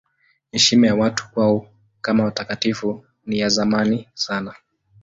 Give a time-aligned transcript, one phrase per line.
[0.51, 1.67] Heshima ya watu kwao
[2.01, 4.55] kama watakatifu ni ya zamani sana.